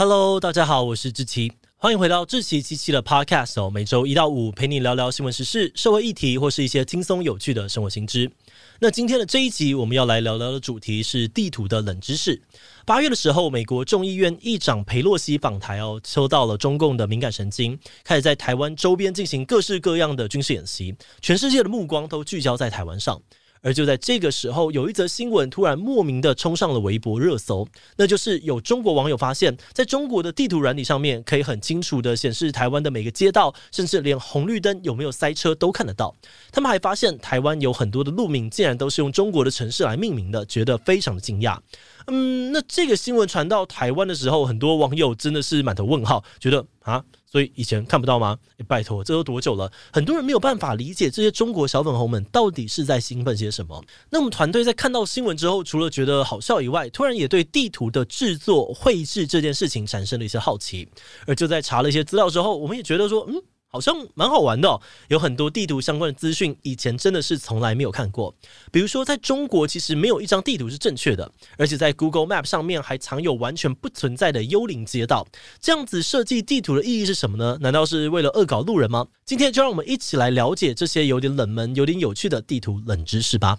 [0.00, 3.68] Hello，大家好，我是志奇，欢迎回到志奇七七的 Podcast 哦。
[3.68, 8.30] 每周一到五陪你聊聊新闻时事、社会议题，或是一些轻松有趣的生活新知。
[8.78, 12.40] 那今天的这一集，我们要来聊聊的主题是地图的冷知识。
[12.86, 23.20] 八月的时候，美国众议院议长佩洛西访台哦，抽到了中共的敏感神经，开始在台湾周边进行各式各样的军事演习，全世界的目光都聚焦在台湾上。
[23.62, 27.66] 而就在这个时候，有一则新闻突然莫名的冲上了微博热搜，
[27.96, 36.14] 那就是有中国网友发现，在中国的地图软体上面，可以很清楚的显示台湾的每个街道，甚至连红绿灯有没有塞车都看得到。
[36.52, 41.58] 他们还发现，台湾有很多的路名竟然都是用中国的城市来命名的，觉得非常的惊讶。
[42.06, 47.04] 嗯，那这个新闻传到台湾的时候，很多网友真的是满头问号，觉得啊。
[47.30, 48.38] 所以以前看不到吗？
[48.56, 49.70] 欸、拜托，这都多久了？
[49.92, 53.84] 很多人没有办法理解这些中国小粉红们到底是在兴奋些什么。
[54.10, 60.88] 那我们团队在看到新闻之后，除了觉得好笑以外，突然也对地图的制作、绘制这件事情产生了一些好奇。
[61.26, 63.42] 而就在查了一些资料之后，我们也觉得说，嗯。
[63.68, 68.34] 好像蛮好玩的哦，有很多地图相关的资讯，以前真的是从来没有看过。
[68.72, 75.26] 比如说，在中国其实没有一张地图是正确的，而且在 Google Map 上面还藏有完全不存在的幽灵街道。
[75.60, 77.58] 这样子设计地图的意义是什么呢？
[77.60, 79.06] 难道是为了恶搞路人吗？
[79.24, 83.58] 今天就让我们一起来了解这些有点冷门、有点有趣的地图冷知识吧。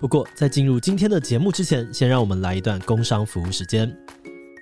[0.00, 3.94] 不过，在进入今天的节目之前，先让我们来一段工商服务时间。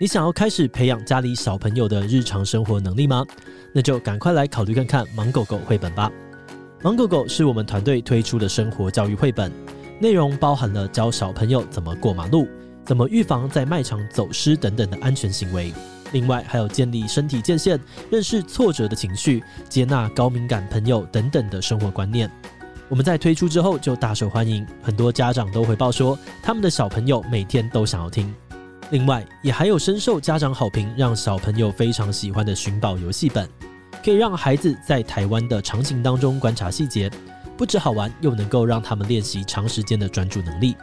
[0.02, 3.22] 你想要开始培养家里小朋友的日常生活能力吗？
[3.70, 6.10] 那就赶快来考虑看看《芒狗狗》绘本吧。
[6.82, 9.52] 《芒狗狗》是我们团队推出的生活教育绘本，
[10.00, 12.48] 内容包含了教小朋友怎么过马路、
[12.82, 15.70] 怎么预防在卖场走失等等的安全行为。
[16.12, 22.30] 另外，还有建立身体界限、认识挫折的情绪、接纳高敏感朋友等等的生活观念。
[22.88, 28.34] 我们在推出之后就大受欢迎，很多家长都回报说，他们的小朋友每天都想要听。
[28.90, 33.48] 另外，也还有深受家长好评，让小朋友非常喜欢的寻宝游戏本，
[34.04, 37.08] 可以让孩子在台湾的场景当中观察细节，
[37.56, 40.74] 不止好玩，又能够让他们练习长时间的专注能力。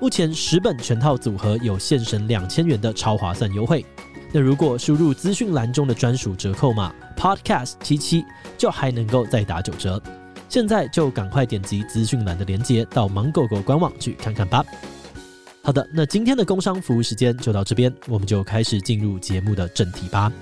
[0.00, 3.86] 目前十本全套组合有现省两千元的超划算优惠，
[4.32, 8.24] 那如果输入资讯栏中的专属折扣码 Podcast 七七，
[8.58, 10.02] 就还能够再打九折。
[10.48, 14.64] 现在就赶快点击资讯栏的链接，到芒狗狗官网去看看吧。
[15.66, 20.32] 好的，那今天的工商服务时间就到这边，我们就开始进入节目的正题吧。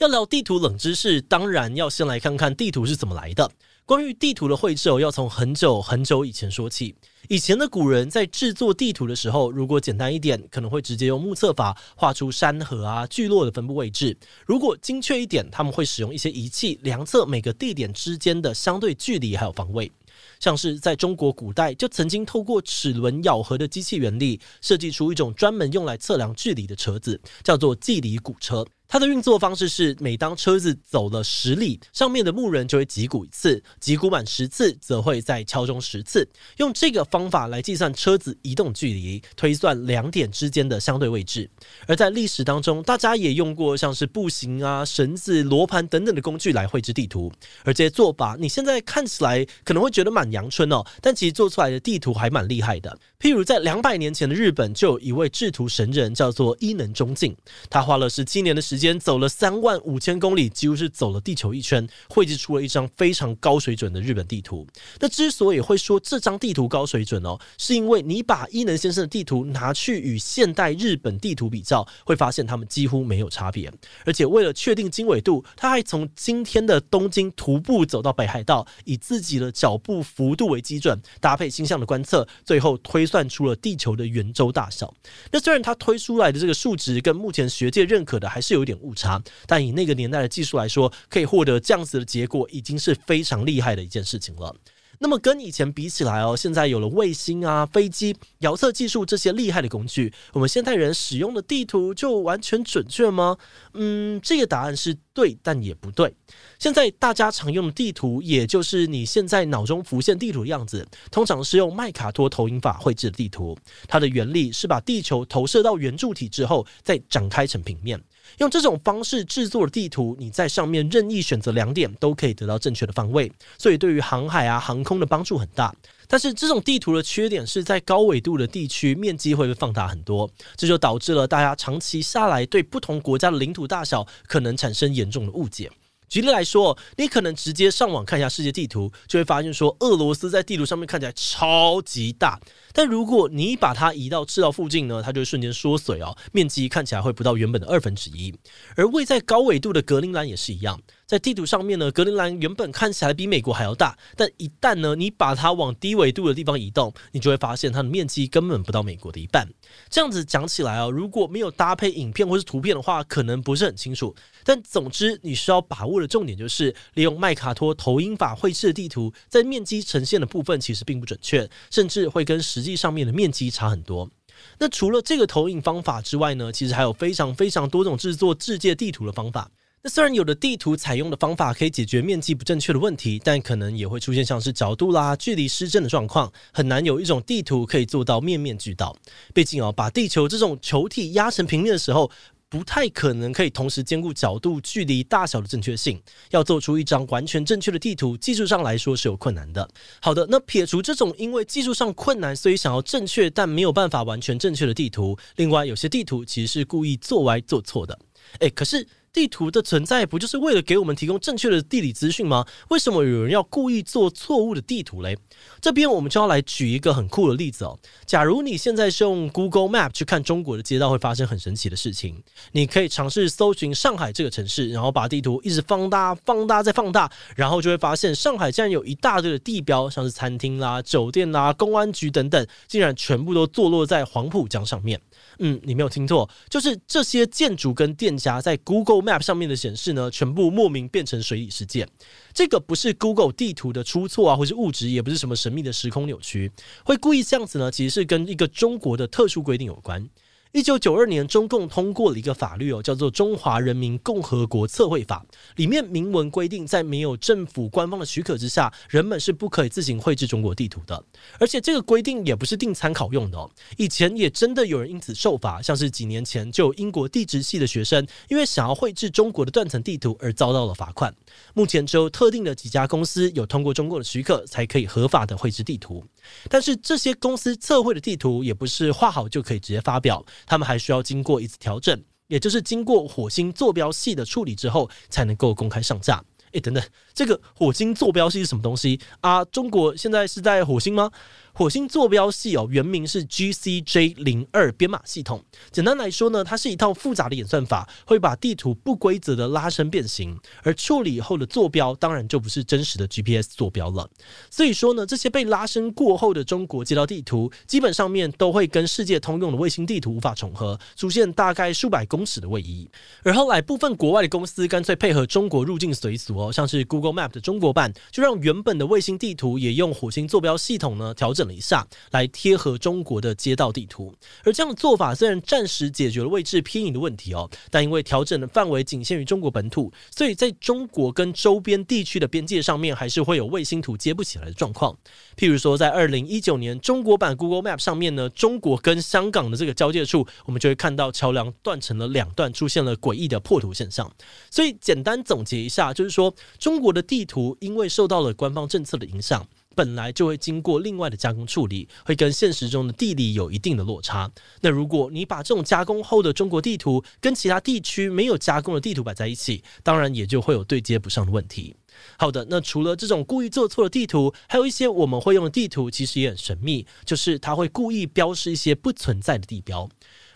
[0.00, 3.50] 要聊地图冷知识，当然要先来看看地图是怎么来的。
[3.88, 6.94] 关于地图的绘制，要从很久很久以前说起。
[7.26, 14.12] 以前的古人在制作地图的时候，如果简单一点，可能会直接用目测法画出山河啊、聚落的分布位置；
[14.44, 19.90] 如果精确一点，他们会使用一些仪器量测每个地点之间的相对距离还有方位。
[20.38, 28.66] 像是在中国古代，就曾经透过齿轮咬合的机器原理，设计出一种专门用来测量距离的车子，叫做计离古车。
[28.90, 36.26] 它的运作方式是，每当车子走了十里，上面的木人就会击鼓一次，击鼓满十次，则会再敲钟十次。
[36.56, 41.50] 用这个方法来计算车子移动距离，推算两点之间的相对位置。
[41.86, 47.30] 而在历史当中，大家也用过像是步行啊、绳子、罗盘等等的工具来绘制地图。
[47.64, 52.98] 而这些做法，你现在看起来可能会觉得蛮阳春哦，但其实做出来的地图还蛮厉害的。
[53.20, 57.36] 譬如在两百年前的日本，就有一位制图神人，叫做伊能忠敬，
[57.68, 58.77] 他花了十七年的时。
[58.78, 64.66] 间走了三万五千公里，几乎是走了地球一圈，绘制出了一张非常高水准的日本地图。
[65.00, 73.72] 那之所以会说这张地图高水准哦，是因为你把伊能先生的地图拿去与现代日本地图比较，会发现他们几乎没有差别。
[74.04, 84.92] 而且为了确定经纬度，他还从今天的东京徒步走到北海道，以自己的脚步幅度为基准，搭配星象的观测，最后推算出了地球的圆周大小。
[85.30, 94.54] 那虽然他推出来的这个数值跟目前学界认可的还是有点误差，但以那个年代的技术来说，可以获得这样子的结果，已经是非常厉害的一件事情了。
[95.00, 103.36] 那么跟以前比起来哦，现在有了卫星啊、飞机、遥测技术这些厉害的工具，我们现代人使用的地图就完全准确吗？
[103.74, 106.12] 嗯，这个答案是对，但也不对。
[106.58, 113.56] 现在大家常用的地图，也就是你现在脑中浮现地图的样子，通常是用麦卡托投影法绘制的地图。
[113.86, 118.02] 它的原理是把地球投射到圆柱体之后，再展开成平面。
[118.36, 125.74] 用这种方式制作的地图，你在上面任意选择两点，都可以得到正确的方位，所以对于航海啊、航空的帮助很大。
[126.06, 135.70] 但是这种地图的缺点是在高纬度的地区，面积会被放大很多，这就导致了大家长期下来对不同国家的领土大小可能产生严重的误解。
[136.08, 142.40] 举例来说，你可能直接上网看一下世界地图，就会发现说，俄罗斯在地图上面看起来超级大，
[142.72, 148.34] 但如果你把它移到赤道附近呢，它就会瞬间缩水哦，面积看起来会不到原本的二分之一。
[148.76, 150.80] 而位在高纬度的格陵兰也是一样。
[151.06, 159.48] 在地图上面呢，格陵兰原本看起来比美国还要大，但一旦呢，你把它往低纬度的地方移动，你就会发现它的面积根本不到美国的一半。
[159.88, 164.14] 这样子讲起来啊，如果没有搭配影片或是图片的话，可能不是很清楚。
[164.44, 174.10] 但总之，你需要把握的重点就是，利用麦卡托投影法绘制的地图，在面积呈现的部分其实并不准确，甚至会跟实实际上面的面积差很多。
[174.58, 179.48] 那除了这个投影方法之外呢，其实还有非常非常多种制作世界地图的方法。
[179.80, 188.96] 那虽然有的地图采用的方法可以解决面积不正确的问题，但可能也会出现像是角度啦、距离失真的状况，很难有一种地图可以做到面面俱到。
[189.32, 192.10] 毕竟哦，把地球这种球体压成平面的时候，
[192.50, 196.00] 不太可能可以同时兼顾角度、距离、大小的正确性。
[196.30, 199.68] 要做出一张完全正确的地图，技术上来说是有困难的。
[200.00, 207.98] 好的，那撇除这种因为技术上困难，所以想要正确但没有办法完全正确的地图，另外有些地图其实是故意做歪做错的。
[208.40, 208.86] 诶，可是。
[209.12, 212.46] 地图的存在不就是为了给我们提供正确的地理资讯吗？
[212.70, 215.16] 为什么有人要故意做错误的地图嘞？
[215.60, 217.78] 这边我们就要来举一个很酷的例子哦。
[218.06, 222.22] 假如你现在是用 Google Map 去看中国的街道，会发生很神奇的事情。
[222.52, 235.00] 你可以尝试搜寻上海这个城市，然后把地图一直放大、放大再放大，然后就会发现上海竟然有一大堆的地标，像是餐厅啦、酒店啦、公安局等等，竟然全部都坐落在黄浦江上面。
[235.40, 241.86] 嗯，你没有听错，就是这些建筑跟店家在 Google Map 上面的显示呢，全部莫名变成水里世界。
[242.32, 246.50] 这个不是 Google 地图的出错啊，或是误植，也不是什么神秘的时空扭曲，
[246.84, 250.08] 会故意这样子呢，其实是跟一个中国的特殊规定有关。
[250.52, 255.24] 一九九二年，中共通过了一个法律哦，叫做《中华人民共和国测绘法》，
[255.56, 261.04] 里面明文规定，在没有政府官方的许可之下，人们是不可以自行绘制中国地图的。
[261.38, 271.14] 而且这个规定也不是定参考用的哦，以前也真的有人因此受罚，像是几年前就有英国地质系的学生，因为想要绘制中国的断层地图而遭到了罚款。
[271.52, 276.02] 目前只有特定的几家公司有通过中共的许可，才可以合法的绘制地图。
[276.48, 280.24] 但是这些公司测绘的地图也不是画好就可以直接发表。
[280.46, 286.22] 他们还需要经过一次调整，也就是经过火星坐标系的处理之后，才能够公开上架。
[286.52, 286.82] 哎，等等，
[287.12, 289.44] 这个火星坐标系是什么东西啊？
[289.46, 291.10] 中国现在是在火星吗？
[291.58, 295.44] 火星坐标系哦，原名是 GCJ 零二编码系统。
[295.72, 304.08] 简单来说呢，它是一套复杂的演算法，会把地图不规则的拉伸变形，而处理后的坐标当然就不是真实的 GPS 坐标了。
[304.48, 312.88] 所以说呢，这些被拉伸过后的中国街道地图，基本上面都会跟世界通用的卫星地图无法重合，出现大概数百公尺的位移。
[313.24, 321.47] 而后来部分国外的公司干脆配合中国入境随俗哦，像是 Google Map 的中国版，就让原本的卫星地图也用火星坐标系统呢调整。
[321.54, 324.14] 一下来贴合中国的街道地图，
[324.44, 334.96] 而这样的做法虽然暂时解决了位置偏移的问题哦，但因为调整的范围仅限于中国本土，所以在中国跟周边地区的边界上面，还是会有卫星图接不起来的状况。
[335.36, 344.10] 譬如说，在二零一九年中国版 Google Map 上面呢，中国跟香港的这个交界处，我们就会看到桥梁断成了两段，出现了诡异的破图现象。
[344.50, 349.46] 所以简单总结一下，就是说中国的地图因为受到了官方政策的影响。
[349.78, 354.28] 本来就会经过另外的加工处理，会跟现实中的地理有一定的落差。
[354.60, 361.76] 那如果你把这种加工后的中国地图跟其他地区没有加工的地图摆在一起，当然也就会有对接不上的问题。
[362.16, 369.88] 好的，那除了这种故意做错的地图，还有一些我们会用的地图，其实也很神秘，就是它会故意标示一些不存在的地标。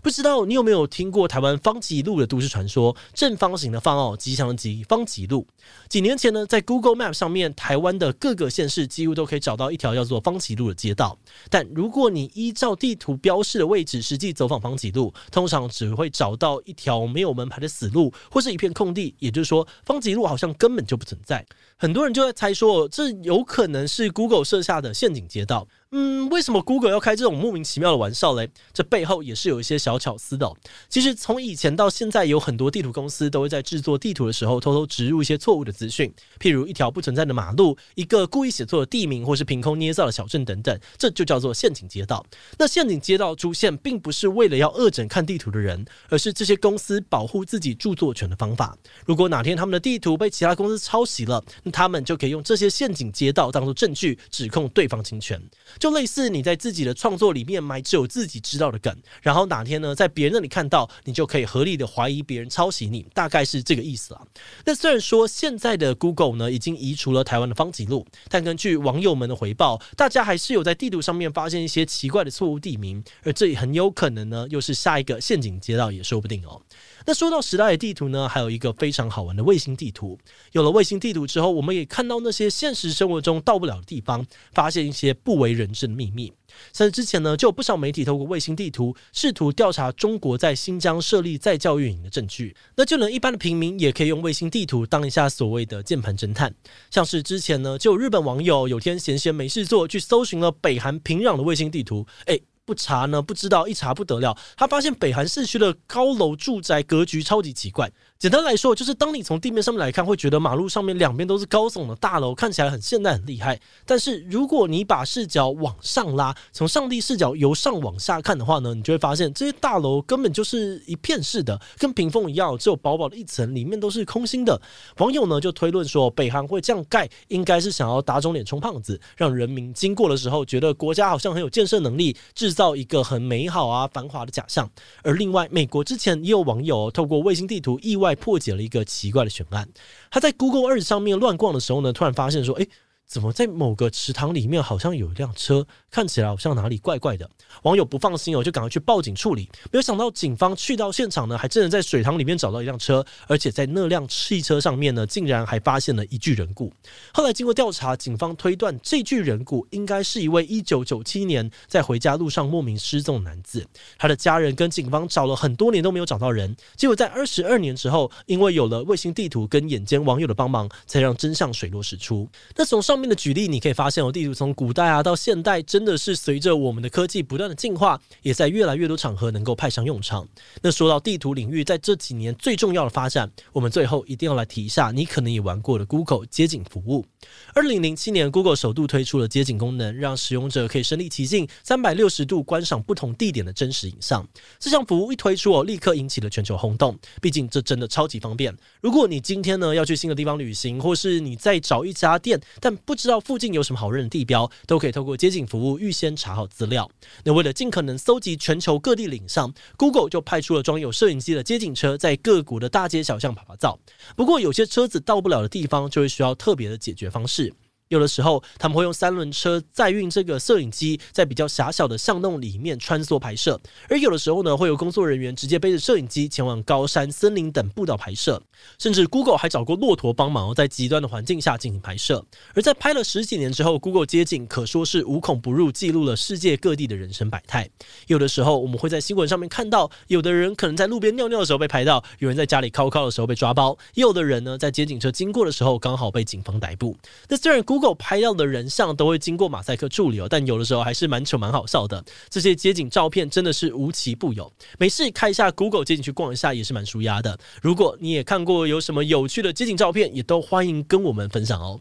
[0.03, 2.97] 不知道你有没有听过台湾方吉路的都市传说？
[3.15, 5.47] 正方形的方哦，吉祥的吉，方吉路。
[5.89, 11.17] 几年前呢，在 Google Map 上面，台湾的各个县市几乎都可以找到一条叫做方吉路的街道。
[11.49, 19.15] 但如果你依照地图标示的位置实际走访方吉路，通常只会找到一条没有门牌的死路，或是一片空地。
[19.21, 21.47] 也就是说，方吉路好像根本就不存在。
[21.77, 25.69] 很多人就在猜说，这有可能是 Google 设下的陷阱街道。
[25.95, 28.49] 嗯，为什么 Google 要开这种莫名其妙的玩笑嘞？
[28.73, 30.51] 这背后也是有一些小巧思的。
[30.89, 42.25] 其实从以前到现在，有很多地图公司都会在制作地图的时候偷偷植入一些错误的资讯，譬如一条不存在的马路、一个故意写错的地名，或是凭空捏造的小镇等等，这就叫做陷阱街道。
[42.59, 48.75] 那陷阱街道出现，并不是为了要恶整看地图的人，而是这些公司保护自己著作权的方法。
[49.05, 55.39] 如果哪天他们的地图被其他公司抄袭了，那他们就可以用这些陷阱街道当做证据，指控对方侵权。
[55.83, 64.23] 就类似你在自己的创作里面埋只有自己知道的梗，然后哪天呢，在别人那里看到，你就可以合理的怀疑别人抄袭你，大概是这个意思啊。
[64.65, 76.63] 那虽然说现在的 Google 呢已经移除了台湾的方吉路，但根据网友们的回报，大家还是有在地图上面发现一些奇怪的错误地名，而这也很有可能呢又是下一个陷阱街道也说不定哦。
[77.07, 80.19] 那说到时代的地图呢，还有一个非常好玩的卫星地图。
[80.53, 86.33] 有了卫星地图之后，我们也看到那些现实生活中到不了的地方，发现一些不为人知的秘密。
[86.73, 92.55] 像是之前呢，就有不少媒体透过卫星地图试图调查中国在新疆设立在教育营的证据。
[92.77, 96.55] 那就能一般的平民也可以用卫星地图当一下所谓的键盘侦探。
[96.91, 102.43] 像是之前呢，就有日本网友有天闲闲没事做，去搜寻了北韩平壤的卫星地图，诶。
[102.65, 107.91] 不查呢，不知道；一查不得了，他发现北韩市区的高楼住宅格局超级奇怪。
[108.23, 113.59] 简单来说，就是当你从地面上面来看，会觉得马路上面两边都是高耸的大楼，看起来很现代、很厉害。
[113.85, 124.63] 但是如果你把视角往上拉，从上帝视角由上往下看的话呢，你就会发现这些大楼根本就是一片式的，跟屏风一样，只有薄薄的一层，里面都是空心的。
[124.99, 134.71] 网友呢就推论说，北韩会这样盖，应该是想要打肿脸充胖子，让人民经过的时候觉得国家好像很有建设能力，制造一个很美好啊、繁华的假象。
[135.03, 138.12] 而另外，美国之前也有网友透过卫星地图意外。
[138.15, 139.69] 破解了一个奇怪的悬案。
[140.11, 142.69] 他在 Google Earth 上面乱逛的时候呢，突然发现说：“诶。”
[143.13, 147.29] 怎么在某个池塘里面好像有一辆车，看起来好像哪里怪怪的。
[147.61, 149.47] 网友不放心哦，就赶快去报警处理。
[149.71, 156.73] 没有想到警方去到现场呢，还真的在水塘里面找到一辆车，而且在那辆汽车上面呢，竟然还发现了一具人骨。
[157.13, 163.63] 后来经过调查，警方推断这具人骨应该是一位一九九七年在回家路上莫名失踪的男子。
[163.99, 172.27] 他的家人跟警方找了很多年都没有找到人，结果在二十二年之后，因为有了卫星地图跟眼尖网友的帮忙，才让真相水落石出。
[172.57, 180.27] 那从上面的举例，你可以发现哦，地图从古代啊到现代，真的是随着我们的科技不断的进化，也在越来越多场合能够派上用场。
[180.63, 187.05] 那说到地图领域在这几年最重要的发展，我们最后一定要来提一下，你可能也玩过的 Google 街景服务。
[187.53, 194.27] 二零零七年，Google 首度推出了街景功能，让使用者可以身临其境、三百六十度观赏不同地点的真实影像。
[194.59, 196.99] 这项服务一推出哦，立刻引起了全球轰动。
[197.21, 198.57] 毕竟这真的超级方便。
[198.81, 206.91] 如果你今天呢要去新的地方旅行，或是你在找一家店，但不知道附近有什么好认的地标，都可以透过街景服务预先查好资料。
[207.25, 213.79] 那为了尽可能搜集全球各地领上，Google 就派出了装有摄影机的街景车，在各国的大街小巷跑跑照。
[214.17, 217.53] 不过，有些车子到不了的地方，就会需要特别的解决方式。
[217.93, 223.55] 有的时候，他们会用三轮车载运这个摄影机，在比较狭小的巷弄里面穿梭拍摄；
[223.87, 228.43] 而有的时候呢，会有工作人员直接背着摄影机前往高山、森林等步道拍摄。
[228.79, 232.25] 甚至 Google 还找过骆驼帮忙，在极端的环境下进行拍摄。
[232.55, 237.69] 而在拍了十几年之后，Google 街景可说是无孔不入，记录了世界各地的人生百态。
[238.07, 246.97] 有的时候，我们会在新闻上面看到，有的人可能在路边尿尿的时候被拍到，有人在家里靠靠的时候被抓包，也有的人呢，在街景车经过的时候刚好被警方逮捕。
[247.29, 252.05] 那虽然 Google Google 拍到的人像都会经过马赛克处理哦，但有的时候还是蛮丑蛮好笑的。
[252.31, 257.37] 这些街景照片真的是无奇不有，没事开一下 Google 街景去逛一下也是蛮舒压的。
[257.61, 261.81] 如果你也看过有什么有趣的街景照片，也都欢迎跟我们分享哦。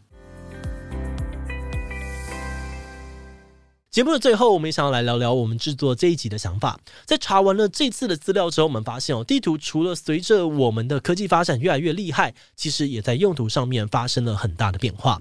[3.92, 6.80] 节目的最后，我们也想要来聊聊我们制作这一集的想法。
[7.04, 15.20] 在查完了这次的资料之后，我们发现哦，地图除了随着我们的科技发展越来越厉害，其实也在用途上面发生了很大的变化。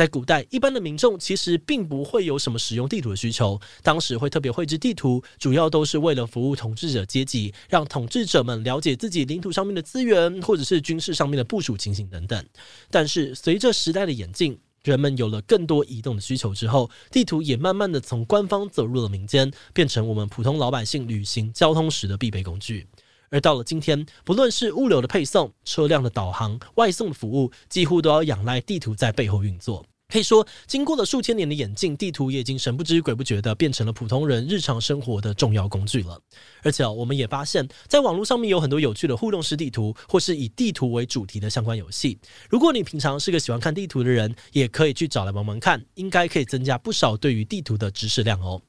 [0.00, 12.42] 在古代，一般的民众其实并不会有什么使用地图的需求，当时会特别绘制地图，主要都是为了服务统治者阶级，让统治者们了解自己领土上面的资源，或者是军事上面的部署情形等等。
[12.90, 22.86] 但是，随着时代的演进，人们有了更多移动的需求之后，地图也慢慢的从官方走入了民间，变成我们普通老百姓旅行交通时的必备工具。
[23.28, 29.84] 而到了今天，不论是物流的配送、车辆的导航、外送的服务，几乎都要仰赖地图在背后运作。
[30.10, 36.20] 可以说，经过了数千年的演进，地图也已经神不知鬼不觉的变成了普通人日常生活的重要工具了。
[36.62, 42.18] 而且，我们也发现，在网络上面有很多有趣的互动式地图，或是以地图为主题的相关游戏。
[42.48, 48.60] 如果你平常是个喜欢看地图的人，也可以去找来玩玩看，应该可以增加不少对于地图的知识量哦。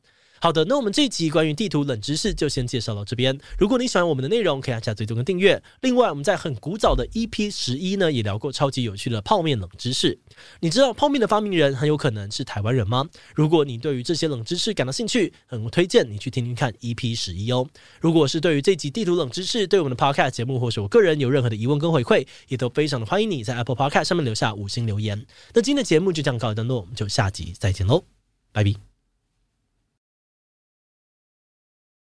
[0.41, 3.39] 好的，那我们这一集关于地图冷知识就先介绍到这边。
[3.59, 5.61] 如果你喜欢我们的内容，可以按下追踪跟订阅。
[5.81, 10.19] 另外，我们在很古早的 EP 十一呢，也聊过超级有趣的泡面冷知识。
[10.59, 13.07] 你知道泡面的发明人很有可能是台湾人吗？
[13.35, 17.67] 如果你对于这些冷知识感到兴趣，很推荐你去听听看 EP 十一哦。
[17.99, 25.23] 如果是对于这集地图冷知识，对我们的 Podcast 节目或是我个人有任何的疑问跟回馈，也都非常的欢迎你在 Apple Podcast 上面留下五星留言。
[25.53, 28.03] 那今天的节目就这样告一段落，我们就下集再见喽，
[28.51, 28.90] 拜拜。